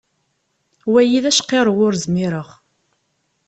Wagi 0.91 1.19
d 1.23 1.25
acqirrew 1.31 1.79
ur 1.87 1.93
zmireɣ. 2.03 2.47